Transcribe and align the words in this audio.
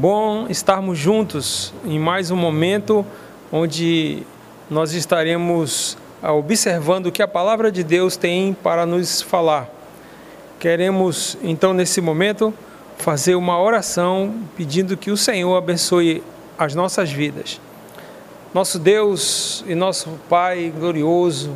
Bom 0.00 0.46
estarmos 0.48 0.98
juntos 0.98 1.74
em 1.84 1.98
mais 1.98 2.30
um 2.30 2.36
momento 2.36 3.04
onde 3.52 4.22
nós 4.70 4.94
estaremos 4.94 5.94
ah, 6.22 6.32
observando 6.32 7.08
o 7.08 7.12
que 7.12 7.20
a 7.22 7.28
palavra 7.28 7.70
de 7.70 7.84
Deus 7.84 8.16
tem 8.16 8.54
para 8.54 8.86
nos 8.86 9.20
falar. 9.20 9.68
Queremos 10.58 11.36
então 11.42 11.74
nesse 11.74 12.00
momento 12.00 12.54
fazer 12.96 13.34
uma 13.34 13.60
oração 13.60 14.36
pedindo 14.56 14.96
que 14.96 15.10
o 15.10 15.18
Senhor 15.18 15.54
abençoe 15.54 16.22
as 16.56 16.74
nossas 16.74 17.12
vidas. 17.12 17.60
Nosso 18.54 18.78
Deus 18.78 19.62
e 19.68 19.74
nosso 19.74 20.18
Pai 20.30 20.72
glorioso, 20.74 21.54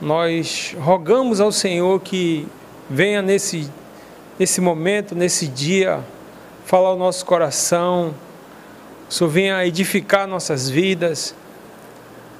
nós 0.00 0.76
rogamos 0.78 1.40
ao 1.40 1.50
Senhor 1.50 2.00
que 2.02 2.46
venha 2.88 3.20
nesse, 3.20 3.68
nesse 4.38 4.60
momento, 4.60 5.12
nesse 5.16 5.48
dia, 5.48 6.04
falar 6.66 6.92
o 6.94 6.96
nosso 6.96 7.24
coração, 7.24 8.12
o 9.08 9.14
Senhor 9.14 9.30
venha 9.30 9.64
edificar 9.64 10.26
nossas 10.26 10.68
vidas, 10.68 11.32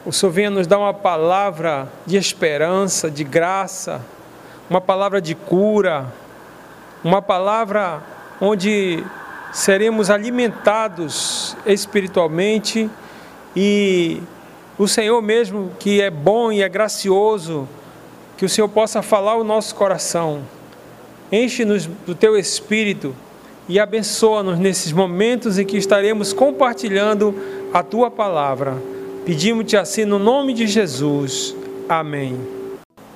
o 0.04 0.12
Senhor 0.12 0.32
venha 0.32 0.50
nos 0.50 0.66
dar 0.66 0.80
uma 0.80 0.92
palavra 0.92 1.88
de 2.04 2.16
esperança, 2.16 3.08
de 3.08 3.22
graça, 3.22 4.04
uma 4.68 4.80
palavra 4.80 5.20
de 5.20 5.36
cura, 5.36 6.12
uma 7.04 7.22
palavra 7.22 8.02
onde 8.40 9.04
seremos 9.52 10.10
alimentados 10.10 11.56
espiritualmente. 11.64 12.90
E 13.54 14.20
o 14.76 14.88
Senhor 14.88 15.22
mesmo, 15.22 15.70
que 15.78 16.02
é 16.02 16.10
bom 16.10 16.50
e 16.50 16.64
é 16.64 16.68
gracioso, 16.68 17.68
que 18.36 18.44
o 18.44 18.48
Senhor 18.48 18.68
possa 18.68 19.02
falar 19.02 19.36
o 19.36 19.44
nosso 19.44 19.72
coração. 19.76 20.42
Enche-nos 21.30 21.86
do 21.86 22.14
teu 22.14 22.36
espírito 22.36 23.14
e 23.68 23.80
abençoa-nos 23.80 24.58
nesses 24.58 24.92
momentos 24.92 25.58
em 25.58 25.64
que 25.64 25.76
estaremos 25.76 26.32
compartilhando 26.32 27.34
a 27.72 27.82
tua 27.82 28.10
palavra. 28.10 28.76
Pedimos-te 29.24 29.76
assim 29.76 30.04
no 30.04 30.18
nome 30.18 30.54
de 30.54 30.66
Jesus. 30.66 31.54
Amém. 31.88 32.38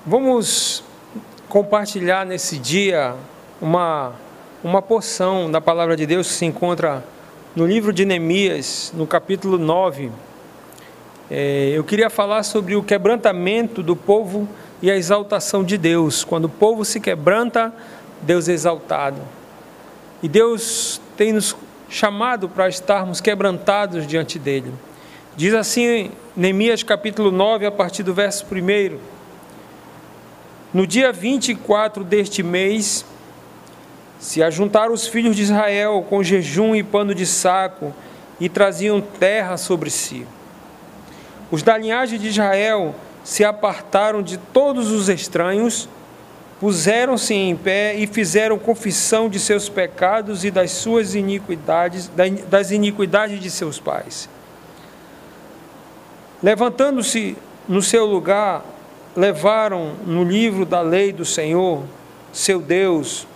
Vamos 0.04 0.82
compartilhar 1.48 2.26
nesse 2.26 2.58
dia 2.58 3.14
uma, 3.60 4.12
uma 4.62 4.82
porção 4.82 5.50
da 5.50 5.60
palavra 5.60 5.96
de 5.96 6.06
Deus 6.06 6.26
que 6.28 6.34
se 6.34 6.44
encontra 6.44 7.04
no 7.54 7.66
livro 7.66 7.92
de 7.92 8.04
Neemias, 8.04 8.92
no 8.94 9.06
capítulo 9.06 9.56
9. 9.56 10.10
É, 11.30 11.70
eu 11.72 11.84
queria 11.84 12.10
falar 12.10 12.42
sobre 12.42 12.74
o 12.74 12.82
quebrantamento 12.82 13.84
do 13.84 13.94
povo 13.94 14.48
e 14.82 14.90
a 14.90 14.96
exaltação 14.96 15.62
de 15.62 15.78
Deus. 15.78 16.24
Quando 16.24 16.46
o 16.46 16.48
povo 16.48 16.84
se 16.84 16.98
quebranta, 16.98 17.72
Deus 18.22 18.48
é 18.48 18.52
exaltado. 18.52 19.20
E 20.22 20.28
Deus 20.28 21.00
tem 21.16 21.32
nos 21.32 21.56
chamado 21.88 22.48
para 22.48 22.68
estarmos 22.68 23.20
quebrantados 23.20 24.06
diante 24.06 24.38
dele. 24.38 24.72
Diz 25.36 25.54
assim 25.54 26.10
Neemias 26.36 26.82
capítulo 26.82 27.30
9, 27.30 27.66
a 27.66 27.70
partir 27.70 28.02
do 28.02 28.14
verso 28.14 28.44
1. 28.44 28.98
No 30.72 30.86
dia 30.86 31.12
24 31.12 32.04
deste 32.04 32.42
mês, 32.42 33.04
se 34.20 34.42
ajuntaram 34.42 34.92
os 34.92 35.06
filhos 35.06 35.34
de 35.34 35.42
Israel 35.42 36.04
com 36.08 36.22
jejum 36.22 36.74
e 36.74 36.82
pano 36.82 37.14
de 37.14 37.26
saco 37.26 37.92
e 38.38 38.48
traziam 38.48 39.00
terra 39.00 39.56
sobre 39.56 39.90
si. 39.90 40.26
Os 41.50 41.62
da 41.62 41.76
linhagem 41.76 42.18
de 42.18 42.28
Israel 42.28 42.94
se 43.24 43.42
apartaram 43.44 44.22
de 44.22 44.36
todos 44.36 44.90
os 44.90 45.08
estranhos 45.08 45.88
puseram-se 46.60 47.32
em 47.32 47.56
pé 47.56 47.94
e 47.94 48.06
fizeram 48.06 48.58
confissão 48.58 49.30
de 49.30 49.40
seus 49.40 49.70
pecados 49.70 50.44
e 50.44 50.50
das 50.50 50.70
suas 50.72 51.14
iniquidades, 51.14 52.10
das 52.48 52.70
iniquidades 52.70 53.40
de 53.40 53.50
seus 53.50 53.80
pais. 53.80 54.28
Levantando-se 56.42 57.34
no 57.66 57.80
seu 57.80 58.04
lugar, 58.04 58.62
levaram 59.16 59.94
no 60.06 60.22
livro 60.22 60.66
da 60.66 60.82
lei 60.82 61.12
do 61.12 61.24
Senhor, 61.24 61.82
seu 62.30 62.60
Deus, 62.60 63.26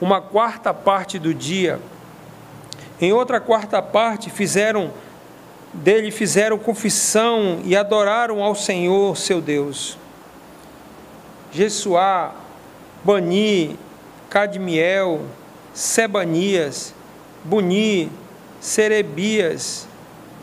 uma 0.00 0.20
quarta 0.20 0.74
parte 0.74 1.16
do 1.16 1.32
dia. 1.32 1.80
Em 3.00 3.12
outra 3.12 3.40
quarta 3.40 3.80
parte 3.80 4.30
fizeram 4.30 4.90
dele 5.72 6.10
fizeram 6.10 6.58
confissão 6.58 7.60
e 7.64 7.76
adoraram 7.76 8.42
ao 8.42 8.54
Senhor, 8.54 9.16
seu 9.16 9.40
Deus. 9.40 9.96
Jesuá 11.52 12.34
Bani, 13.08 13.74
Cadmiel, 14.28 15.22
Sebanias, 15.72 16.94
Buni, 17.42 18.12
Serebias, 18.60 19.88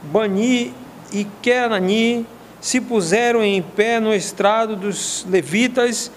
Bani 0.01 0.73
e 1.13 1.25
Kenani 1.43 2.25
se 2.59 2.81
puseram 2.81 3.43
em 3.43 3.61
pé 3.61 3.99
no 3.99 4.11
estrado 4.11 4.75
dos 4.75 5.27
levitas 5.29 6.11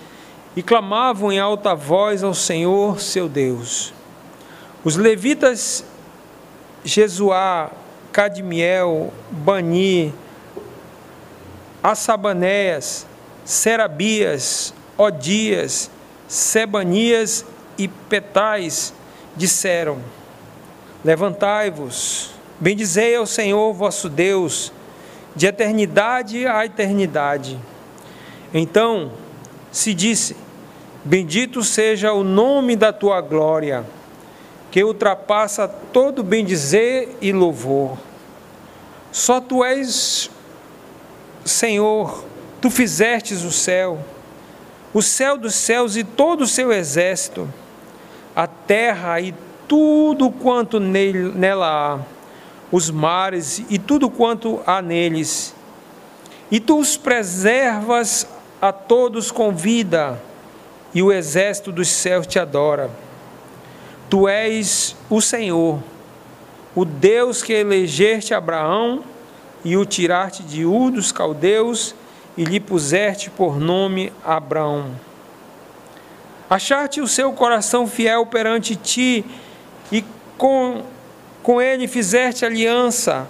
e 0.56 0.62
clamavam 0.62 1.30
em 1.30 1.38
alta 1.38 1.74
voz 1.74 2.24
ao 2.24 2.32
Senhor 2.32 2.98
seu 2.98 3.28
Deus. 3.28 3.92
Os 4.82 4.96
levitas 4.96 5.84
Jesuá, 6.82 7.70
Cadmiel, 8.10 9.12
Bani, 9.30 10.14
Assabanéias, 11.82 13.06
Serabias, 13.44 14.72
Odias, 14.96 15.90
Sebanias 16.28 17.44
e 17.78 17.88
Petais 17.88 18.92
disseram: 19.34 19.98
Levantai-vos, 21.02 22.30
bendizei 22.60 23.16
ao 23.16 23.26
Senhor 23.26 23.72
vosso 23.72 24.10
Deus, 24.10 24.70
de 25.34 25.46
eternidade 25.46 26.46
a 26.46 26.66
eternidade. 26.66 27.58
Então 28.52 29.10
se 29.72 29.94
disse: 29.94 30.36
Bendito 31.02 31.64
seja 31.64 32.12
o 32.12 32.22
nome 32.22 32.76
da 32.76 32.92
tua 32.92 33.22
glória, 33.22 33.86
que 34.70 34.84
ultrapassa 34.84 35.66
todo 35.66 36.22
bendizer 36.22 37.16
e 37.22 37.32
louvor. 37.32 37.96
Só 39.10 39.40
tu 39.40 39.64
és 39.64 40.30
Senhor, 41.42 42.24
tu 42.60 42.68
fizestes 42.68 43.42
o 43.44 43.50
céu 43.50 43.98
o 44.98 45.02
céu 45.02 45.38
dos 45.38 45.54
céus 45.54 45.96
e 45.96 46.02
todo 46.02 46.40
o 46.40 46.46
seu 46.46 46.72
exército, 46.72 47.48
a 48.34 48.48
terra 48.48 49.20
e 49.20 49.32
tudo 49.68 50.28
quanto 50.28 50.80
nele, 50.80 51.30
nela 51.36 51.68
há, 51.94 51.98
os 52.72 52.90
mares 52.90 53.62
e 53.70 53.78
tudo 53.78 54.10
quanto 54.10 54.60
há 54.66 54.82
neles. 54.82 55.54
E 56.50 56.58
tu 56.58 56.80
os 56.80 56.96
preservas 56.96 58.26
a 58.60 58.72
todos 58.72 59.30
com 59.30 59.54
vida, 59.54 60.20
e 60.92 61.00
o 61.00 61.12
exército 61.12 61.70
dos 61.70 61.86
céus 61.86 62.26
te 62.26 62.40
adora. 62.40 62.90
Tu 64.10 64.26
és 64.26 64.96
o 65.08 65.20
Senhor, 65.20 65.80
o 66.74 66.84
Deus 66.84 67.40
que 67.40 67.52
elegeste 67.52 68.34
Abraão 68.34 69.04
e 69.64 69.76
o 69.76 69.86
tiraste 69.86 70.42
de 70.42 70.64
Ur 70.64 70.90
dos 70.90 71.12
caldeus 71.12 71.94
e 72.38 72.44
lhe 72.44 72.60
puseste 72.60 73.30
por 73.30 73.58
nome 73.58 74.12
Abraão. 74.24 74.92
Achaste 76.48 77.00
o 77.00 77.08
seu 77.08 77.32
coração 77.32 77.84
fiel 77.88 78.26
perante 78.26 78.76
ti, 78.76 79.24
e 79.90 80.04
com, 80.38 80.84
com 81.42 81.60
ele 81.60 81.88
fizeste 81.88 82.46
aliança, 82.46 83.26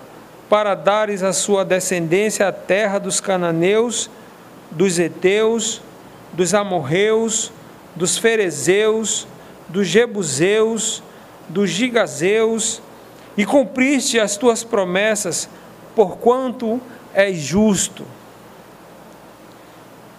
para 0.47 0.75
dares 0.75 1.23
à 1.23 1.33
sua 1.33 1.65
descendência 1.65 2.47
a 2.47 2.53
terra 2.53 2.99
dos 2.99 3.19
cananeus, 3.19 4.11
dos 4.71 4.99
heteus, 4.99 5.81
dos 6.35 6.53
amorreus, 6.53 7.51
dos 7.97 8.19
ferezeus, 8.19 9.27
dos 9.71 9.89
jebuseus, 9.89 11.03
dos 11.49 11.71
gigazeus, 11.71 12.83
e 13.39 13.47
cumpriste 13.47 14.21
as 14.21 14.37
tuas 14.37 14.63
promessas, 14.63 15.49
porquanto 15.95 16.79
és 17.15 17.39
justo 17.39 18.05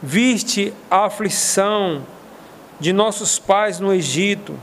viste 0.01 0.73
a 0.89 1.05
aflição 1.05 2.03
de 2.79 2.93
nossos 2.93 3.37
pais 3.37 3.79
no 3.79 3.93
Egito, 3.93 4.55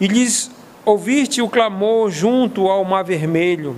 e 0.00 0.06
lhes 0.06 0.50
ouviste 0.84 1.40
o 1.40 1.48
clamor 1.48 2.10
junto 2.10 2.68
ao 2.68 2.84
mar 2.84 3.04
vermelho. 3.04 3.76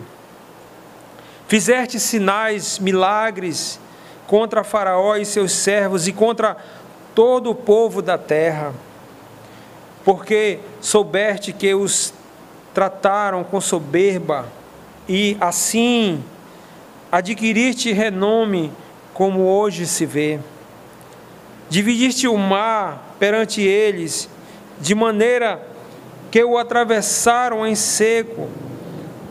Fizeste 1.47 1.99
sinais, 1.99 2.79
milagres 2.79 3.81
contra 4.27 4.65
Faraó 4.65 5.17
e 5.17 5.25
seus 5.25 5.53
servos 5.53 6.07
e 6.07 6.13
contra 6.13 6.57
todo 7.15 7.51
o 7.51 7.55
povo 7.55 8.03
da 8.03 8.19
terra, 8.19 8.75
porque 10.05 10.61
soubeste 10.81 11.53
que 11.53 11.75
os 11.75 12.13
trataram 12.75 13.43
com 13.43 13.61
soberba 13.61 14.47
e 15.09 15.37
assim 15.41 16.23
adquiriste 17.11 17.93
renome 17.93 18.71
como 19.19 19.49
hoje 19.49 19.85
se 19.85 20.07
vê. 20.07 20.39
Dividiste 21.69 22.29
o 22.29 22.39
mar 22.39 23.17
perante 23.19 23.61
eles, 23.61 24.29
de 24.81 24.95
maneira 24.95 25.61
que 26.31 26.45
o 26.45 26.57
atravessaram 26.57 27.67
em 27.67 27.75
seco, 27.75 28.49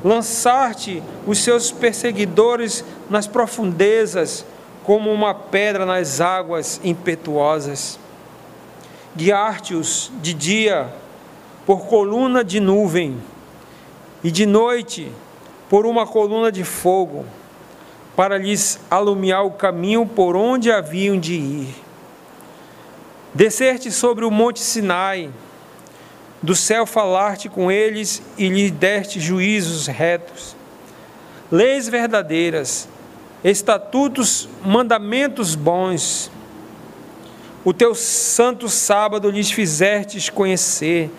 lançar-te 0.03 1.01
os 1.25 1.39
seus 1.39 1.71
perseguidores 1.71 2.83
nas 3.09 3.27
profundezas, 3.27 4.45
como 4.83 5.09
uma 5.09 5.33
pedra 5.33 5.85
nas 5.85 6.19
águas 6.19 6.81
impetuosas. 6.83 7.97
Guiar-te-os 9.15 10.11
de 10.21 10.33
dia 10.33 10.93
por 11.65 11.85
coluna 11.85 12.43
de 12.43 12.59
nuvem, 12.59 13.17
e 14.21 14.29
de 14.29 14.45
noite 14.45 15.09
por 15.69 15.85
uma 15.85 16.05
coluna 16.05 16.51
de 16.51 16.65
fogo, 16.65 17.23
para 18.17 18.39
lhes 18.39 18.79
alumiar 18.89 19.43
o 19.43 19.51
caminho 19.51 20.03
por 20.03 20.35
onde 20.35 20.71
haviam 20.71 21.19
de 21.19 21.35
ir. 21.35 21.75
Descer-te 23.31 23.91
sobre 23.91 24.25
o 24.25 24.31
monte 24.31 24.59
Sinai, 24.59 25.29
do 26.41 26.55
céu 26.55 26.87
falar-te 26.87 27.47
com 27.47 27.71
eles 27.71 28.23
e 28.35 28.49
lhe 28.49 28.71
deste 28.71 29.19
juízos 29.19 29.85
retos, 29.85 30.55
leis 31.51 31.87
verdadeiras, 31.87 32.89
estatutos, 33.43 34.49
mandamentos 34.65 35.53
bons. 35.53 36.31
O 37.63 37.71
teu 37.71 37.93
santo 37.93 38.67
sábado 38.67 39.29
lhes 39.29 39.51
fizestes 39.51 40.27
conhecer 40.27 41.11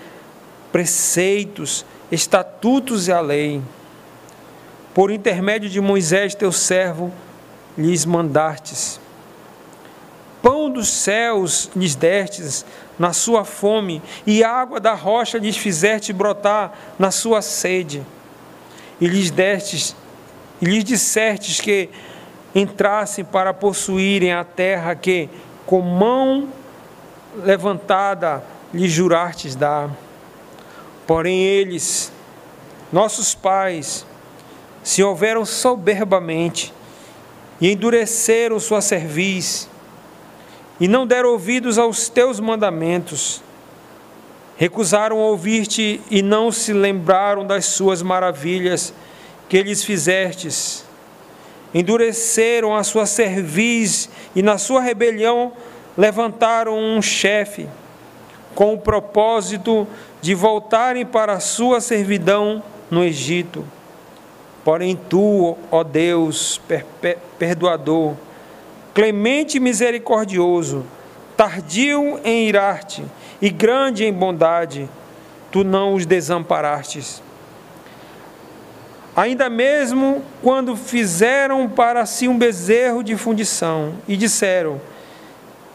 preceitos, 0.73 1.87
estatutos 2.11 3.07
e 3.07 3.13
a 3.13 3.21
lei. 3.21 3.63
Por 4.99 5.13
intermédio 5.13 5.71
de 5.71 5.81
Moisés, 5.81 6.35
teu 6.35 6.51
servo, 6.51 7.13
lhes 7.77 8.05
mandastes. 8.05 8.99
Pão 10.43 10.69
dos 10.69 10.89
céus 10.89 11.71
lhes 11.77 11.95
destes 11.95 12.67
na 12.99 13.13
sua 13.13 13.45
fome, 13.45 14.03
e 14.27 14.43
água 14.43 14.81
da 14.81 14.95
rocha 14.95 15.39
lhes 15.39 15.57
fizeste 15.57 16.13
brotar 16.13 16.77
na 16.99 17.13
sua 17.13 17.41
sede. 17.43 18.05
E 19.01 19.07
lhes 19.07 19.31
destes, 19.31 19.95
e 20.61 20.65
lhes 20.65 20.83
dissestes 20.83 21.61
que 21.61 21.89
entrassem 22.53 23.25
para 23.25 23.55
possuírem 23.55 24.33
a 24.33 24.43
terra 24.43 24.97
que, 24.97 25.31
com 25.65 25.81
mão 25.81 26.49
levantada, 27.37 28.43
lhes 28.75 28.91
jurastes 28.91 29.55
dar. 29.55 29.91
Porém, 31.07 31.41
eles, 31.41 32.11
nossos 32.93 33.33
pais, 33.33 34.05
se 34.89 35.03
houveram 35.03 35.45
soberbamente 35.45 36.73
e 37.61 37.71
endureceram 37.71 38.59
sua 38.59 38.81
cerviz, 38.81 39.69
e 40.81 40.89
não 40.89 41.07
deram 41.07 41.33
ouvidos 41.33 41.77
aos 41.77 42.09
teus 42.09 42.41
mandamentos, 42.41 43.43
recusaram 44.57 45.19
ouvir-te 45.19 46.01
e 46.11 46.23
não 46.23 46.51
se 46.51 46.73
lembraram 46.73 47.47
das 47.47 47.67
suas 47.67 48.01
maravilhas 48.01 48.95
que 49.47 49.63
lhes 49.63 49.85
fizestes. 49.85 50.87
Endureceram 51.75 52.75
a 52.75 52.83
sua 52.83 53.05
cerviz 53.05 54.09
e 54.35 54.41
na 54.41 54.57
sua 54.57 54.81
rebelião 54.81 55.53
levantaram 55.99 56.79
um 56.79 57.03
chefe, 57.03 57.69
com 58.55 58.73
o 58.73 58.79
propósito 58.79 59.87
de 60.23 60.35
voltarem 60.35 61.05
para 61.05 61.35
a 61.35 61.41
sua 61.41 61.79
servidão 61.79 62.63
no 62.91 63.05
Egito. 63.05 63.67
Porém, 64.65 64.99
tu, 65.09 65.57
ó 65.71 65.83
Deus, 65.83 66.61
perdoador, 67.39 68.15
clemente 68.93 69.57
e 69.57 69.61
misericordioso, 69.61 70.85
tardio 71.37 72.21
em 72.25 72.49
irar-te 72.49 73.05
e 73.41 73.49
grande 73.49 74.05
em 74.05 74.13
bondade, 74.13 74.89
tu 75.51 75.63
não 75.63 75.95
os 75.95 76.05
desamparastes. 76.05 77.23
Ainda 79.17 79.49
mesmo 79.49 80.23
quando 80.43 80.77
fizeram 80.77 81.69
para 81.69 82.05
si 82.07 82.29
um 82.29 82.37
bezerro 82.37 83.03
de 83.03 83.17
fundição 83.17 83.95
e 84.07 84.17
disseram: 84.17 84.81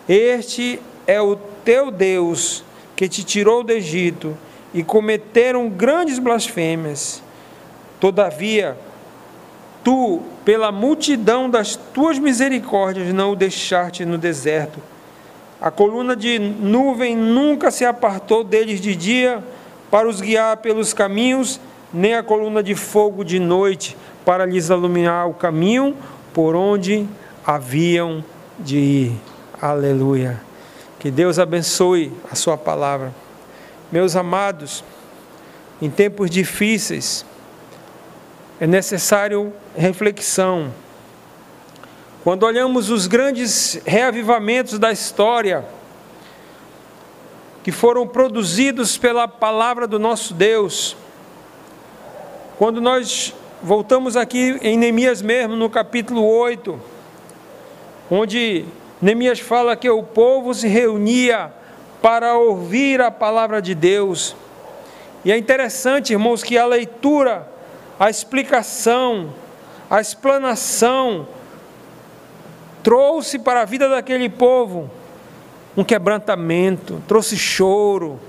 Este 0.08 0.80
é 1.08 1.22
o 1.22 1.36
teu 1.36 1.90
Deus 1.90 2.64
que 2.96 3.08
te 3.08 3.24
tirou 3.24 3.64
do 3.64 3.72
Egito, 3.72 4.38
e 4.74 4.84
cometeram 4.84 5.70
grandes 5.70 6.20
blasfêmias. 6.20 7.23
Todavia, 8.04 8.78
tu, 9.82 10.22
pela 10.44 10.74
multidão 10.74 11.50
das 11.50 11.78
tuas 11.78 12.20
misericórdias, 12.20 13.14
não 13.14 13.32
o 13.32 13.36
deixaste 13.36 14.04
no 14.04 14.18
deserto. 14.18 14.78
A 15.62 15.72
coluna 15.72 16.14
de 16.14 16.38
nuvem 16.38 17.16
nunca 17.16 17.72
se 17.72 17.86
apartou 17.86 18.44
deles 18.44 18.82
de 18.82 18.94
dia 18.94 19.42
para 19.90 20.06
os 20.06 20.20
guiar 20.20 20.58
pelos 20.58 20.92
caminhos, 20.92 21.62
nem 21.94 22.14
a 22.14 22.22
coluna 22.22 22.62
de 22.62 22.76
fogo 22.76 23.24
de 23.24 23.40
noite 23.40 23.96
para 24.26 24.46
lhes 24.46 24.68
iluminar 24.68 25.30
o 25.30 25.34
caminho 25.34 25.96
por 26.34 26.58
onde 26.58 27.08
haviam 27.46 28.22
de 28.60 28.78
ir. 28.80 29.22
Aleluia. 29.62 30.42
Que 31.00 31.10
Deus 31.10 31.40
abençoe 31.40 32.12
a 32.30 32.36
Sua 32.36 32.58
palavra. 32.58 33.14
Meus 33.90 34.14
amados, 34.18 34.84
em 35.82 35.90
tempos 35.90 36.30
difíceis, 36.30 37.26
é 38.64 38.68
necessário 38.68 39.52
reflexão. 39.76 40.74
Quando 42.24 42.44
olhamos 42.44 42.90
os 42.90 43.08
grandes 43.08 43.82
reavivamentos 43.86 44.80
da 44.80 44.90
história, 44.90 45.66
que 47.62 47.74
foram 47.74 48.08
produzidos 48.08 48.98
pela 48.98 49.28
palavra 49.28 49.86
do 49.86 50.00
nosso 50.00 50.34
Deus, 50.34 50.96
quando 52.58 52.80
nós 52.80 53.36
voltamos 53.62 54.16
aqui 54.16 54.58
em 54.62 54.78
Neemias 54.78 55.22
mesmo, 55.22 55.58
no 55.58 55.70
capítulo 55.70 56.26
8, 56.26 56.80
onde 58.10 58.64
Neemias 59.02 59.42
fala 59.42 59.76
que 59.76 59.90
o 59.90 60.04
povo 60.04 60.54
se 60.54 60.70
reunia 60.70 61.52
para 62.02 62.38
ouvir 62.38 63.02
a 63.02 63.12
palavra 63.12 63.62
de 63.62 63.76
Deus. 63.76 64.34
E 65.26 65.34
é 65.34 65.38
interessante, 65.38 66.14
irmãos, 66.14 66.42
que 66.42 66.58
a 66.58 66.66
leitura, 66.66 67.52
a 68.00 68.10
explicação, 68.10 69.34
a 69.90 70.02
explanação 70.02 71.28
trouxe 72.82 73.40
para 73.40 73.62
a 73.62 73.66
vida 73.66 73.88
daquele 73.88 74.30
povo 74.30 74.90
um 75.76 75.84
quebrantamento, 75.84 77.02
trouxe 77.08 77.38
choro, 77.38 78.20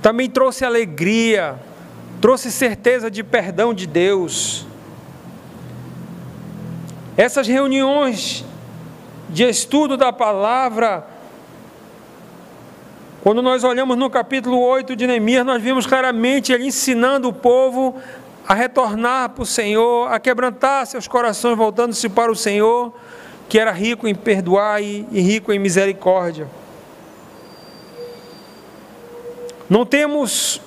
também 0.00 0.28
trouxe 0.28 0.64
alegria, 0.64 1.58
trouxe 2.20 2.52
certeza 2.52 3.10
de 3.10 3.24
perdão 3.24 3.74
de 3.74 3.86
Deus. 3.86 4.66
Essas 7.16 7.48
reuniões 7.48 8.44
de 9.28 9.44
estudo 9.44 9.96
da 9.96 10.12
palavra, 10.12 11.06
quando 13.22 13.40
nós 13.40 13.64
olhamos 13.64 13.96
no 13.96 14.10
capítulo 14.10 14.60
8 14.60 14.94
de 14.94 15.06
Neemias, 15.06 15.46
nós 15.46 15.62
vimos 15.62 15.86
claramente 15.86 16.52
ele 16.52 16.66
ensinando 16.66 17.28
o 17.28 17.32
povo 17.32 17.96
a 18.46 18.54
retornar 18.54 19.30
para 19.30 19.42
o 19.42 19.46
Senhor, 19.46 20.12
a 20.12 20.20
quebrantar 20.20 20.86
seus 20.86 21.08
corações, 21.08 21.56
voltando-se 21.56 22.08
para 22.08 22.30
o 22.30 22.36
Senhor, 22.36 22.92
que 23.48 23.58
era 23.58 23.72
rico 23.72 24.06
em 24.06 24.14
perdoar 24.14 24.82
e, 24.82 25.06
rico 25.12 25.52
em 25.52 25.58
misericórdia. 25.58 26.48
Não 29.68 29.86
temos 29.86 30.60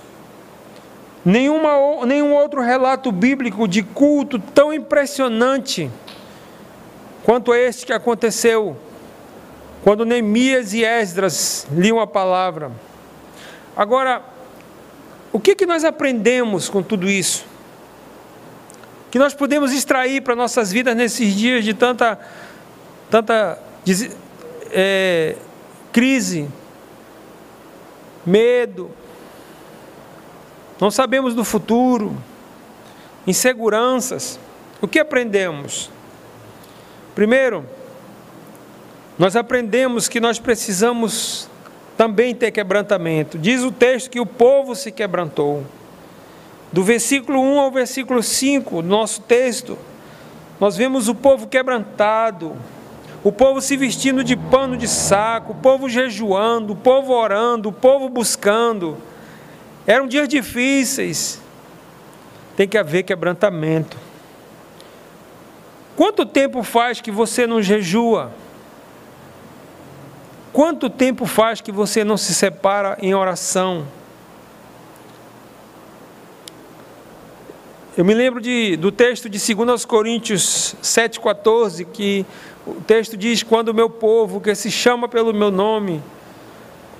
nenhuma, 1.23 2.05
nenhum 2.05 2.33
outro 2.33 2.61
relato 2.61 3.11
bíblico 3.11 3.67
de 3.67 3.83
culto 3.83 4.39
tão 4.39 4.73
impressionante 4.73 5.91
quanto 7.23 7.53
este 7.53 7.85
que 7.85 7.93
aconteceu 7.93 8.75
quando 9.83 10.03
Neemias 10.03 10.73
e 10.73 10.83
Esdras 10.83 11.67
liam 11.71 11.99
a 11.99 12.07
palavra. 12.07 12.71
Agora, 13.75 14.23
o 15.31 15.39
que, 15.39 15.55
que 15.55 15.65
nós 15.65 15.83
aprendemos 15.83 16.67
com 16.67 16.81
tudo 16.81 17.07
isso? 17.07 17.45
Que 19.09 19.17
nós 19.17 19.33
podemos 19.33 19.71
extrair 19.71 20.21
para 20.21 20.35
nossas 20.35 20.71
vidas 20.71 20.95
nesses 20.95 21.33
dias 21.33 21.63
de 21.63 21.73
tanta, 21.73 22.19
tanta 23.09 23.57
é, 24.71 25.35
crise, 25.91 26.47
medo, 28.25 28.91
não 30.79 30.91
sabemos 30.91 31.33
do 31.33 31.43
futuro, 31.43 32.15
inseguranças. 33.25 34.39
O 34.81 34.87
que 34.87 34.99
aprendemos? 34.99 35.89
Primeiro, 37.15 37.65
nós 39.17 39.35
aprendemos 39.35 40.07
que 40.07 40.19
nós 40.19 40.37
precisamos 40.37 41.49
também 41.97 42.35
ter 42.35 42.51
quebrantamento. 42.51 43.39
Diz 43.39 43.63
o 43.63 43.71
texto 43.71 44.11
que 44.11 44.19
o 44.19 44.25
povo 44.25 44.75
se 44.75 44.91
quebrantou. 44.91 45.63
Do 46.71 46.83
versículo 46.83 47.41
1 47.41 47.59
ao 47.59 47.71
versículo 47.71 48.21
5 48.21 48.81
do 48.81 48.87
nosso 48.87 49.21
texto, 49.21 49.77
nós 50.59 50.75
vemos 50.75 51.07
o 51.07 51.15
povo 51.15 51.47
quebrantado, 51.47 52.55
o 53.23 53.31
povo 53.31 53.61
se 53.61 53.77
vestindo 53.77 54.23
de 54.23 54.35
pano 54.35 54.77
de 54.77 54.87
saco, 54.87 55.53
o 55.53 55.55
povo 55.55 55.89
jejuando, 55.89 56.73
o 56.73 56.75
povo 56.75 57.13
orando, 57.13 57.69
o 57.69 57.73
povo 57.73 58.09
buscando. 58.09 58.97
Eram 59.85 60.07
dias 60.07 60.27
difíceis. 60.27 61.41
Tem 62.55 62.67
que 62.67 62.77
haver 62.77 63.03
quebrantamento. 63.03 63.97
Quanto 65.95 66.25
tempo 66.25 66.63
faz 66.63 67.01
que 67.01 67.11
você 67.11 67.47
não 67.47 67.61
jejua? 67.61 68.31
Quanto 70.53 70.89
tempo 70.89 71.25
faz 71.25 71.61
que 71.61 71.71
você 71.71 72.03
não 72.03 72.17
se 72.17 72.33
separa 72.33 72.97
em 73.01 73.13
oração? 73.13 73.85
Eu 77.97 78.05
me 78.05 78.13
lembro 78.13 78.39
de, 78.39 78.77
do 78.77 78.91
texto 78.91 79.27
de 79.27 79.55
2 79.55 79.83
Coríntios 79.83 80.75
7,14, 80.83 81.83
que 81.91 82.27
o 82.63 82.75
texto 82.75 83.17
diz: 83.17 83.41
Quando 83.41 83.69
o 83.69 83.73
meu 83.73 83.89
povo, 83.89 84.39
que 84.39 84.53
se 84.53 84.69
chama 84.69 85.07
pelo 85.07 85.33
meu 85.33 85.49
nome, 85.49 86.03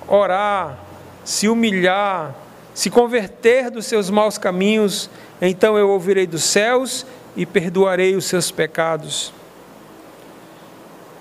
orar, 0.08 0.76
se 1.24 1.48
humilhar, 1.48 2.34
se 2.74 2.90
converter 2.90 3.70
dos 3.70 3.86
seus 3.86 4.10
maus 4.10 4.38
caminhos, 4.38 5.08
então 5.40 5.78
eu 5.78 5.88
ouvirei 5.88 6.26
dos 6.26 6.42
céus 6.42 7.06
e 7.36 7.46
perdoarei 7.46 8.16
os 8.16 8.24
seus 8.24 8.50
pecados. 8.50 9.32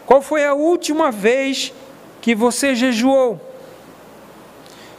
Qual 0.07 0.23
foi 0.23 0.43
a 0.43 0.55
última 0.55 1.11
vez 1.11 1.71
que 2.19 2.33
você 2.33 2.73
jejuou? 2.73 3.39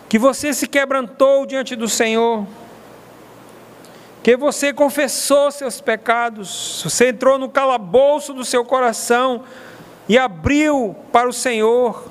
Que 0.08 0.20
você 0.20 0.54
se 0.54 0.68
quebrantou 0.68 1.44
diante 1.46 1.74
do 1.74 1.88
Senhor? 1.88 2.46
Que 4.28 4.36
você 4.36 4.74
confessou 4.74 5.50
seus 5.50 5.80
pecados, 5.80 6.82
você 6.84 7.08
entrou 7.08 7.38
no 7.38 7.48
calabouço 7.48 8.34
do 8.34 8.44
seu 8.44 8.62
coração 8.62 9.42
e 10.06 10.18
abriu 10.18 10.94
para 11.10 11.26
o 11.26 11.32
Senhor. 11.32 12.04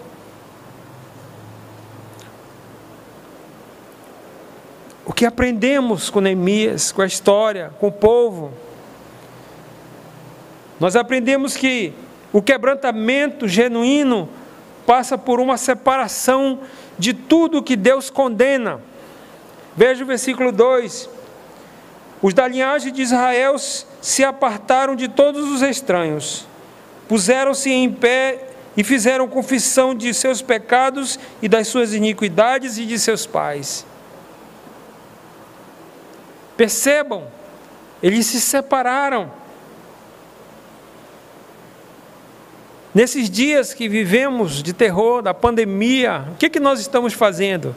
O 5.05 5.13
que 5.13 5.27
aprendemos 5.27 6.09
com 6.09 6.19
Neemias, 6.19 6.91
com 6.91 7.03
a 7.03 7.05
história, 7.05 7.71
com 7.79 7.89
o 7.89 7.91
povo? 7.91 8.51
Nós 10.79 10.95
aprendemos 10.95 11.55
que 11.55 11.93
o 12.33 12.41
quebrantamento 12.41 13.47
genuíno 13.47 14.27
passa 14.87 15.19
por 15.19 15.39
uma 15.39 15.55
separação 15.55 16.61
de 16.97 17.13
tudo 17.13 17.61
que 17.61 17.75
Deus 17.75 18.09
condena. 18.09 18.81
Veja 19.75 20.03
o 20.03 20.07
versículo 20.07 20.51
2. 20.51 21.16
Os 22.21 22.33
da 22.33 22.47
linhagem 22.47 22.91
de 22.91 23.01
Israel 23.01 23.55
se 24.01 24.23
apartaram 24.23 24.95
de 24.95 25.07
todos 25.07 25.51
os 25.51 25.61
estranhos, 25.61 26.47
puseram-se 27.07 27.69
em 27.69 27.91
pé 27.91 28.49
e 28.75 28.83
fizeram 28.83 29.27
confissão 29.27 29.93
de 29.93 30.13
seus 30.13 30.41
pecados 30.41 31.19
e 31.41 31.47
das 31.47 31.67
suas 31.67 31.93
iniquidades 31.93 32.77
e 32.77 32.85
de 32.85 32.97
seus 32.97 33.25
pais. 33.25 33.85
Percebam, 36.55 37.27
eles 38.01 38.25
se 38.25 38.41
separaram. 38.41 39.31
Nesses 42.93 43.29
dias 43.29 43.75
que 43.75 43.87
vivemos 43.87 44.63
de 44.63 44.73
terror, 44.73 45.21
da 45.21 45.35
pandemia, 45.35 46.25
o 46.31 46.35
que, 46.35 46.49
que 46.49 46.59
nós 46.59 46.79
estamos 46.79 47.13
fazendo? 47.13 47.75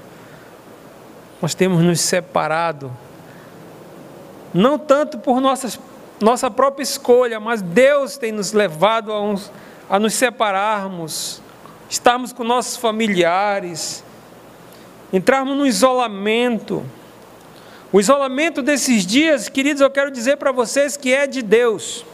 Nós 1.43 1.55
temos 1.55 1.83
nos 1.83 2.01
separado 2.01 2.91
não 4.53 4.79
tanto 4.79 5.19
por 5.19 5.41
nossas, 5.41 5.79
nossa 6.21 6.51
própria 6.51 6.83
escolha, 6.83 7.39
mas 7.39 7.63
Deus 7.63 8.17
tem 8.17 8.33
nos 8.33 8.53
levado 8.53 9.13
a, 9.13 9.21
uns, 9.21 9.51
a 9.89 9.99
nos 9.99 10.15
separarmos, 10.15 11.41
estarmos 11.89 12.33
com 12.33 12.45
nossos 12.45 12.77
familiares, 12.77 14.05
entrarmos 15.13 15.57
no 15.57 15.67
isolamento. 15.67 16.85
O 17.93 17.99
isolamento 17.99 18.63
desses 18.63 19.07
dias, 19.07 19.49
queridos, 19.49 19.81
eu 19.81 19.91
quero 19.91 20.11
dizer 20.11 20.37
para 20.37 20.53
vocês 20.53 20.97
que 20.97 21.13
é 21.13 21.27
de 21.27 21.43
Deus. 21.43 22.05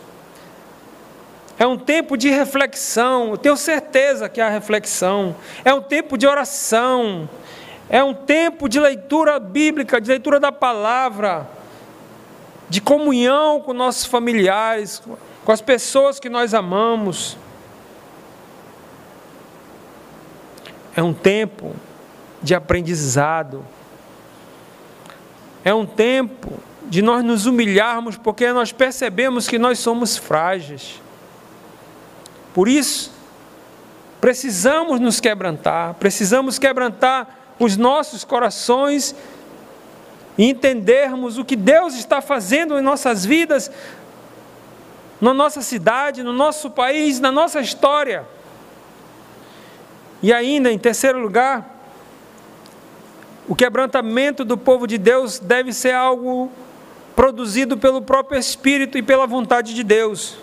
É 1.58 1.66
um 1.66 1.78
tempo 1.78 2.16
de 2.18 2.28
reflexão, 2.28 3.30
eu 3.30 3.38
tenho 3.38 3.56
certeza 3.56 4.28
que 4.28 4.42
há 4.42 4.48
reflexão. 4.48 5.34
É 5.64 5.72
um 5.72 5.80
tempo 5.80 6.18
de 6.18 6.26
oração. 6.26 7.28
É 7.88 8.02
um 8.02 8.12
tempo 8.12 8.68
de 8.68 8.80
leitura 8.80 9.38
bíblica, 9.38 10.00
de 10.00 10.08
leitura 10.08 10.40
da 10.40 10.50
palavra 10.50 11.55
de 12.68 12.80
comunhão 12.80 13.60
com 13.60 13.72
nossos 13.72 14.04
familiares, 14.04 15.02
com 15.44 15.52
as 15.52 15.60
pessoas 15.60 16.18
que 16.18 16.28
nós 16.28 16.54
amamos. 16.54 17.36
É 20.96 21.02
um 21.02 21.12
tempo 21.12 21.74
de 22.42 22.54
aprendizado. 22.54 23.64
É 25.64 25.74
um 25.74 25.86
tempo 25.86 26.52
de 26.88 27.02
nós 27.02 27.24
nos 27.24 27.46
humilharmos 27.46 28.16
porque 28.16 28.52
nós 28.52 28.72
percebemos 28.72 29.48
que 29.48 29.58
nós 29.58 29.78
somos 29.78 30.16
frágeis. 30.16 31.00
Por 32.54 32.68
isso, 32.68 33.12
precisamos 34.20 34.98
nos 35.00 35.20
quebrantar, 35.20 35.94
precisamos 35.94 36.58
quebrantar 36.58 37.54
os 37.58 37.76
nossos 37.76 38.24
corações 38.24 39.14
e 40.38 40.50
entendermos 40.50 41.38
o 41.38 41.44
que 41.44 41.56
Deus 41.56 41.94
está 41.94 42.20
fazendo 42.20 42.78
em 42.78 42.82
nossas 42.82 43.24
vidas, 43.24 43.70
na 45.20 45.32
nossa 45.32 45.62
cidade, 45.62 46.22
no 46.22 46.32
nosso 46.32 46.70
país, 46.70 47.20
na 47.20 47.32
nossa 47.32 47.60
história. 47.60 48.24
E 50.22 50.32
ainda, 50.32 50.70
em 50.70 50.78
terceiro 50.78 51.18
lugar, 51.18 51.74
o 53.48 53.54
quebrantamento 53.54 54.44
do 54.44 54.58
povo 54.58 54.86
de 54.86 54.98
Deus 54.98 55.38
deve 55.38 55.72
ser 55.72 55.94
algo 55.94 56.50
produzido 57.14 57.78
pelo 57.78 58.02
próprio 58.02 58.38
Espírito 58.38 58.98
e 58.98 59.02
pela 59.02 59.26
vontade 59.26 59.74
de 59.74 59.82
Deus. 59.82 60.36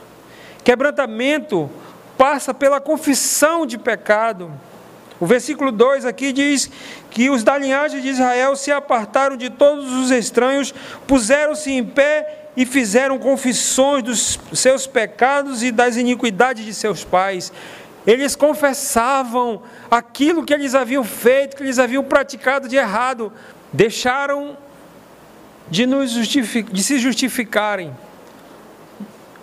Quebrantamento 0.63 1.69
passa 2.17 2.53
pela 2.53 2.79
confissão 2.79 3.65
de 3.65 3.77
pecado. 3.77 4.51
O 5.23 5.25
versículo 5.25 5.71
2 5.71 6.05
aqui 6.05 6.33
diz 6.33 6.69
que 7.09 7.29
os 7.29 7.45
da 7.45 7.57
linhagem 7.57 8.01
de 8.01 8.09
Israel 8.09 8.57
se 8.57 8.73
apartaram 8.73 9.37
de 9.37 9.49
todos 9.49 9.89
os 9.93 10.11
estranhos, 10.11 10.75
puseram-se 11.07 11.71
em 11.71 11.81
pé 11.81 12.49
e 12.57 12.65
fizeram 12.65 13.17
confissões 13.17 14.03
dos 14.03 14.37
seus 14.51 14.85
pecados 14.85 15.63
e 15.63 15.71
das 15.71 15.95
iniquidades 15.95 16.65
de 16.65 16.73
seus 16.73 17.05
pais. 17.05 17.53
Eles 18.05 18.35
confessavam 18.35 19.61
aquilo 19.89 20.43
que 20.43 20.53
eles 20.53 20.75
haviam 20.75 21.05
feito, 21.05 21.55
que 21.55 21.63
eles 21.63 21.79
haviam 21.79 22.03
praticado 22.03 22.67
de 22.67 22.75
errado, 22.75 23.31
deixaram 23.71 24.57
de, 25.69 25.85
de 26.69 26.83
se 26.83 26.99
justificarem. 26.99 27.95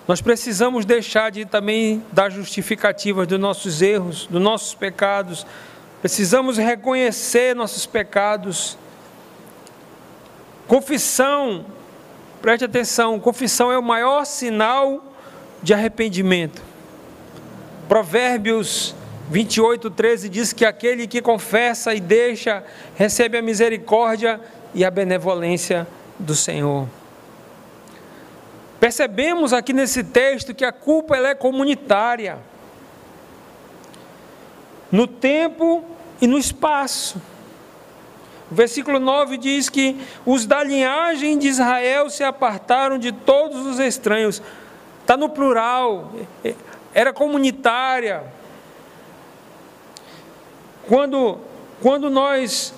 Nós 0.06 0.20
precisamos 0.20 0.84
deixar 0.84 1.30
de 1.30 1.44
também 1.44 2.02
dar 2.10 2.30
justificativas 2.30 3.28
dos 3.28 3.38
nossos 3.38 3.80
erros, 3.80 4.26
dos 4.26 4.42
nossos 4.42 4.74
pecados, 4.74 5.46
Precisamos 6.00 6.56
reconhecer 6.56 7.54
nossos 7.54 7.84
pecados. 7.84 8.78
Confissão, 10.66 11.66
preste 12.40 12.64
atenção, 12.64 13.20
confissão 13.20 13.70
é 13.70 13.78
o 13.78 13.82
maior 13.82 14.24
sinal 14.24 15.04
de 15.62 15.74
arrependimento. 15.74 16.62
Provérbios 17.86 18.94
28, 19.30 19.90
13 19.90 20.28
diz 20.28 20.52
que 20.52 20.64
aquele 20.64 21.06
que 21.06 21.20
confessa 21.20 21.94
e 21.94 22.00
deixa 22.00 22.64
recebe 22.96 23.36
a 23.36 23.42
misericórdia 23.42 24.40
e 24.74 24.84
a 24.84 24.90
benevolência 24.90 25.86
do 26.18 26.34
Senhor. 26.34 26.88
Percebemos 28.78 29.52
aqui 29.52 29.74
nesse 29.74 30.02
texto 30.02 30.54
que 30.54 30.64
a 30.64 30.72
culpa 30.72 31.14
ela 31.14 31.28
é 31.28 31.34
comunitária 31.34 32.38
no 34.90 35.06
tempo 35.06 35.84
e 36.20 36.26
no 36.26 36.38
espaço. 36.38 37.20
O 38.50 38.54
versículo 38.54 38.98
9 38.98 39.36
diz 39.38 39.68
que 39.68 39.96
os 40.26 40.44
da 40.44 40.62
linhagem 40.64 41.38
de 41.38 41.46
Israel 41.46 42.10
se 42.10 42.24
apartaram 42.24 42.98
de 42.98 43.12
todos 43.12 43.64
os 43.64 43.78
estranhos. 43.78 44.42
Está 45.00 45.16
no 45.16 45.28
plural, 45.28 46.12
era 46.92 47.12
comunitária. 47.12 48.24
Quando, 50.88 51.38
quando 51.80 52.10
nós, 52.10 52.74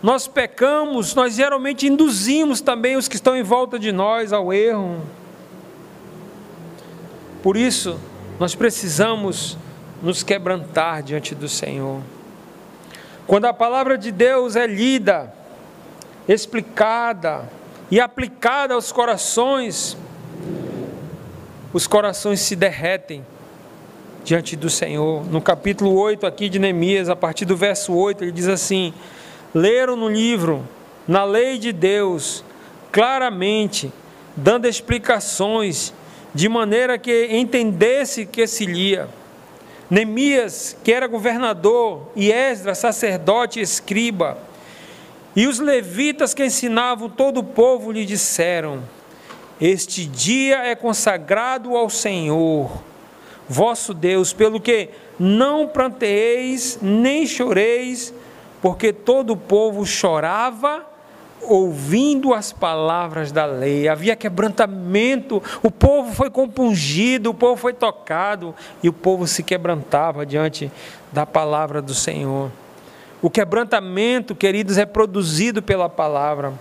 nós 0.00 0.28
pecamos, 0.28 1.14
nós 1.14 1.34
geralmente 1.34 1.88
induzimos 1.88 2.60
também 2.60 2.96
os 2.96 3.08
que 3.08 3.16
estão 3.16 3.36
em 3.36 3.42
volta 3.42 3.78
de 3.78 3.90
nós 3.90 4.32
ao 4.32 4.52
erro. 4.52 5.00
Por 7.42 7.56
isso, 7.56 7.98
nós 8.38 8.54
precisamos 8.54 9.58
nos 10.02 10.22
quebrantar 10.22 11.02
diante 11.02 11.34
do 11.34 11.48
Senhor. 11.48 12.00
Quando 13.26 13.44
a 13.44 13.52
palavra 13.52 13.96
de 13.96 14.10
Deus 14.10 14.56
é 14.56 14.66
lida, 14.66 15.32
explicada 16.28 17.48
e 17.90 18.00
aplicada 18.00 18.74
aos 18.74 18.90
corações, 18.90 19.96
os 21.72 21.86
corações 21.86 22.40
se 22.40 22.56
derretem 22.56 23.24
diante 24.24 24.56
do 24.56 24.68
Senhor. 24.68 25.24
No 25.26 25.40
capítulo 25.40 25.94
8 25.94 26.26
aqui 26.26 26.48
de 26.48 26.58
Neemias, 26.58 27.08
a 27.08 27.16
partir 27.16 27.44
do 27.44 27.56
verso 27.56 27.92
8, 27.92 28.24
ele 28.24 28.32
diz 28.32 28.48
assim: 28.48 28.92
Leram 29.54 29.96
no 29.96 30.08
livro 30.08 30.64
na 31.06 31.24
lei 31.24 31.58
de 31.58 31.72
Deus, 31.72 32.44
claramente, 32.92 33.92
dando 34.36 34.66
explicações, 34.66 35.92
de 36.34 36.48
maneira 36.48 36.98
que 36.98 37.28
entendesse 37.30 38.24
que 38.24 38.46
se 38.46 38.66
lia. 38.66 39.08
Neemias, 39.90 40.76
que 40.84 40.92
era 40.92 41.08
governador, 41.08 42.12
e 42.14 42.30
Esdras, 42.30 42.78
sacerdote 42.78 43.58
e 43.58 43.62
escriba, 43.62 44.38
e 45.34 45.46
os 45.46 45.58
levitas 45.58 46.32
que 46.32 46.44
ensinavam 46.44 47.08
todo 47.08 47.38
o 47.38 47.44
povo 47.44 47.90
lhe 47.90 48.04
disseram: 48.04 48.82
Este 49.60 50.06
dia 50.06 50.58
é 50.58 50.76
consagrado 50.76 51.76
ao 51.76 51.90
Senhor, 51.90 52.70
vosso 53.48 53.92
Deus, 53.92 54.32
pelo 54.32 54.60
que 54.60 54.90
não 55.18 55.66
planteeis 55.66 56.78
nem 56.80 57.26
choreis, 57.26 58.14
porque 58.62 58.92
todo 58.92 59.32
o 59.32 59.36
povo 59.36 59.84
chorava 59.84 60.86
ouvindo 61.42 62.34
as 62.34 62.52
palavras 62.52 63.32
da 63.32 63.44
lei. 63.46 63.88
Havia 63.88 64.16
quebrantamento, 64.16 65.42
o 65.62 65.70
povo 65.70 66.14
foi 66.14 66.30
compungido, 66.30 67.30
o 67.30 67.34
povo 67.34 67.56
foi 67.56 67.72
tocado 67.72 68.54
e 68.82 68.88
o 68.88 68.92
povo 68.92 69.26
se 69.26 69.42
quebrantava 69.42 70.24
diante 70.26 70.70
da 71.12 71.26
palavra 71.26 71.80
do 71.80 71.94
Senhor. 71.94 72.50
O 73.22 73.28
quebrantamento, 73.28 74.34
queridos, 74.34 74.78
é 74.78 74.86
produzido 74.86 75.62
pela 75.62 75.88
palavra. 75.88 76.54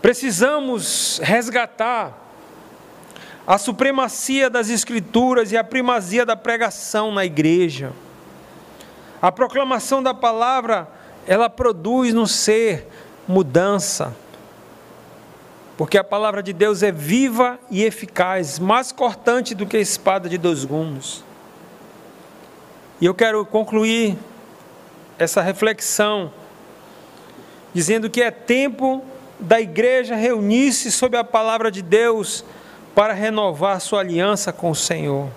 Precisamos 0.00 1.20
resgatar 1.22 2.16
a 3.46 3.58
supremacia 3.58 4.48
das 4.48 4.70
Escrituras 4.70 5.50
e 5.50 5.56
a 5.56 5.64
primazia 5.64 6.24
da 6.24 6.36
pregação 6.36 7.10
na 7.12 7.24
igreja. 7.24 7.92
A 9.20 9.32
proclamação 9.32 10.02
da 10.02 10.14
palavra, 10.14 10.88
ela 11.30 11.48
produz 11.48 12.12
no 12.12 12.26
ser 12.26 12.88
mudança, 13.28 14.12
porque 15.76 15.96
a 15.96 16.02
palavra 16.02 16.42
de 16.42 16.52
Deus 16.52 16.82
é 16.82 16.90
viva 16.90 17.56
e 17.70 17.84
eficaz, 17.84 18.58
mais 18.58 18.90
cortante 18.90 19.54
do 19.54 19.64
que 19.64 19.76
a 19.76 19.80
espada 19.80 20.28
de 20.28 20.36
dois 20.36 20.64
gumes. 20.64 21.22
E 23.00 23.06
eu 23.06 23.14
quero 23.14 23.46
concluir 23.46 24.18
essa 25.20 25.40
reflexão, 25.40 26.32
dizendo 27.72 28.10
que 28.10 28.20
é 28.20 28.32
tempo 28.32 29.00
da 29.38 29.60
igreja 29.60 30.16
reunir-se 30.16 30.90
sob 30.90 31.16
a 31.16 31.22
palavra 31.22 31.70
de 31.70 31.80
Deus 31.80 32.44
para 32.92 33.12
renovar 33.12 33.80
sua 33.80 34.00
aliança 34.00 34.52
com 34.52 34.72
o 34.72 34.74
Senhor. 34.74 35.30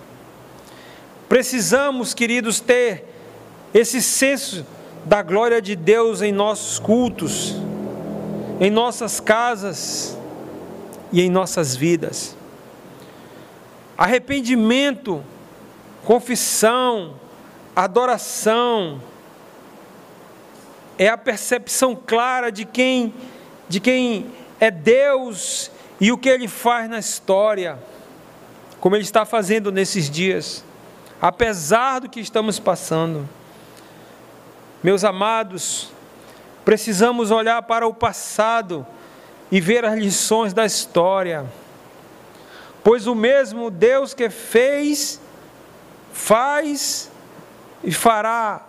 Precisamos, 1.30 2.16
queridos, 2.16 2.60
ter 2.60 3.06
esse 3.76 4.02
senso 4.02 4.66
da 5.06 5.22
glória 5.22 5.62
de 5.62 5.76
Deus 5.76 6.22
em 6.22 6.32
nossos 6.32 6.80
cultos, 6.80 7.56
em 8.60 8.70
nossas 8.70 9.20
casas 9.20 10.18
e 11.12 11.22
em 11.22 11.30
nossas 11.30 11.76
vidas. 11.76 12.36
Arrependimento, 13.98 15.24
confissão, 16.06 17.16
adoração, 17.76 19.02
é 20.98 21.08
a 21.08 21.18
percepção 21.18 21.96
clara 21.96 22.52
de 22.52 22.66
quem, 22.66 23.14
de 23.68 23.80
quem 23.80 24.28
é 24.60 24.72
Deus 24.72 25.72
e 26.00 26.12
o 26.12 26.18
que 26.18 26.30
Ele 26.30 26.48
faz 26.48 26.90
na 26.90 27.00
história, 27.00 27.78
como 28.80 28.96
Ele 28.96 29.04
está 29.04 29.26
fazendo 29.26 29.72
nesses 29.72 30.10
dias, 30.10 30.64
apesar 31.22 32.00
do 32.00 32.10
que 32.10 32.20
estamos 32.20 32.60
passando. 32.60 33.28
Meus 34.84 35.06
amados, 35.06 35.90
precisamos 36.66 37.32
olhar 37.32 37.62
para 37.62 37.88
o 37.88 37.94
passado 37.94 38.86
e 39.50 39.62
ver 39.62 39.86
as 39.86 39.98
lições 39.98 40.52
da 40.52 40.66
história, 40.66 41.46
pois 42.84 43.08
o 43.08 43.16
mesmo 43.16 43.72
Deus 43.72 44.14
que 44.14 44.30
fez, 44.30 45.22
faz 46.12 47.10
e 47.82 47.94
fará 47.94 48.62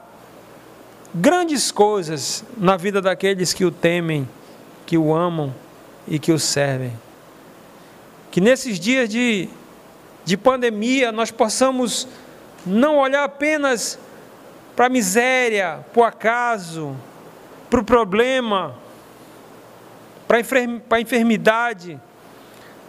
grandes 1.13 1.73
coisas 1.73 2.45
na 2.57 2.77
vida 2.77 3.03
daqueles 3.03 3.53
que 3.53 3.65
o 3.65 3.73
temem, 3.73 4.29
que 4.87 4.97
o 4.97 5.13
amam 5.13 5.53
e 6.07 6.21
que 6.21 6.31
o 6.31 6.39
servem. 6.39 6.97
Que 8.31 8.41
nesses 8.41 8.79
dias 8.79 9.09
de, 9.09 9.49
de 10.25 10.37
pandemia 10.37 11.11
nós 11.11 11.33
possamos 11.33 12.07
não 12.65 12.99
olhar 12.99 13.25
apenas 13.25 13.99
para 14.75 14.87
a 14.87 14.89
miséria, 14.89 15.85
para 15.93 16.01
o 16.01 16.05
acaso, 16.05 16.97
para 17.71 17.81
o 17.81 17.85
problema, 17.85 18.75
para 20.27 20.39
a 20.97 21.01
enfermidade, 21.01 22.01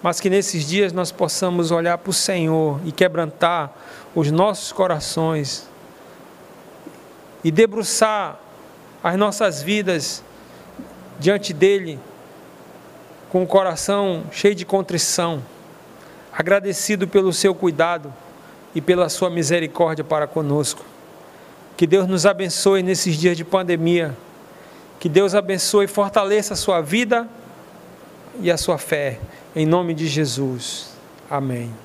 mas 0.01 0.19
que 0.19 0.29
nesses 0.29 0.67
dias 0.67 0.93
nós 0.93 1.11
possamos 1.11 1.71
olhar 1.71 1.97
para 1.97 2.09
o 2.09 2.13
Senhor 2.13 2.79
e 2.85 2.91
quebrantar 2.91 3.71
os 4.13 4.31
nossos 4.31 4.71
corações 4.71 5.67
e 7.43 7.51
debruçar 7.51 8.39
as 9.03 9.15
nossas 9.17 9.61
vidas 9.61 10.23
diante 11.19 11.53
dele 11.53 11.99
com 13.29 13.43
o 13.43 13.47
coração 13.47 14.23
cheio 14.31 14.55
de 14.55 14.65
contrição, 14.65 15.43
agradecido 16.31 17.07
pelo 17.07 17.33
seu 17.33 17.53
cuidado 17.53 18.13
e 18.73 18.81
pela 18.81 19.09
sua 19.09 19.29
misericórdia 19.29 20.03
para 20.03 20.25
conosco. 20.25 20.94
Que 21.77 21.85
Deus 21.85 22.07
nos 22.07 22.25
abençoe 22.25 22.81
nesses 22.81 23.17
dias 23.17 23.35
de 23.35 23.43
pandemia. 23.43 24.15
Que 24.99 25.09
Deus 25.09 25.35
abençoe 25.35 25.85
e 25.85 25.87
fortaleça 25.87 26.53
a 26.53 26.57
sua 26.57 26.81
vida 26.81 27.27
e 28.39 28.49
a 28.49 28.57
sua 28.57 28.77
fé. 28.77 29.19
Em 29.55 29.65
nome 29.65 29.93
de 29.93 30.07
Jesus. 30.07 30.95
Amém. 31.29 31.84